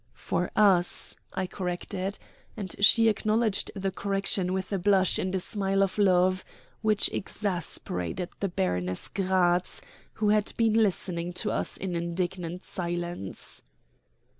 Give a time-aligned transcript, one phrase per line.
[0.15, 2.17] "For us," I corrected;
[2.57, 6.43] and she acknowledged the correction with a blush and a smile of love
[6.81, 9.79] which exasperated the Baroness Gratz,
[10.13, 13.61] who had been listening to us in indignant silence.